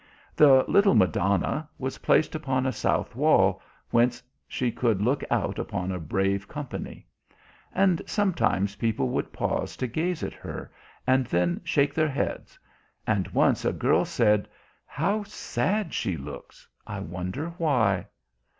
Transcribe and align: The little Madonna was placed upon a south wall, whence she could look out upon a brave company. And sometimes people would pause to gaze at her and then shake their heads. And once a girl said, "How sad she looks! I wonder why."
The 0.35 0.65
little 0.67 0.95
Madonna 0.95 1.69
was 1.77 1.99
placed 1.99 2.33
upon 2.33 2.65
a 2.65 2.71
south 2.71 3.15
wall, 3.15 3.61
whence 3.91 4.23
she 4.47 4.71
could 4.71 4.99
look 4.99 5.23
out 5.29 5.59
upon 5.59 5.91
a 5.91 5.99
brave 5.99 6.47
company. 6.47 7.05
And 7.71 8.01
sometimes 8.07 8.77
people 8.77 9.09
would 9.09 9.31
pause 9.31 9.77
to 9.77 9.85
gaze 9.85 10.23
at 10.23 10.33
her 10.33 10.71
and 11.05 11.27
then 11.27 11.61
shake 11.63 11.93
their 11.93 12.09
heads. 12.09 12.57
And 13.05 13.27
once 13.27 13.63
a 13.63 13.71
girl 13.73 14.03
said, 14.03 14.47
"How 14.87 15.21
sad 15.21 15.93
she 15.93 16.17
looks! 16.17 16.67
I 16.87 16.99
wonder 16.99 17.49
why." 17.59 18.07